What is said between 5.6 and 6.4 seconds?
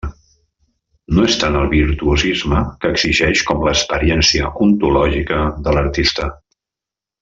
de l'artista.